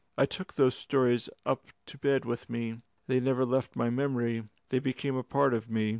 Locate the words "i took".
0.17-0.53